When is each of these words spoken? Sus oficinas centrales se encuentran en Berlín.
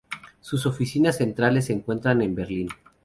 Sus 0.39 0.65
oficinas 0.65 1.17
centrales 1.19 1.65
se 1.65 1.73
encuentran 1.73 2.23
en 2.23 2.33
Berlín. 2.33 2.69